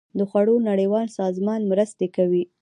د 0.17 0.19
خوړو 0.29 0.55
نړیوال 0.69 1.07
سازمان 1.19 1.61
مرستې 1.71 2.07
کوي 2.15 2.43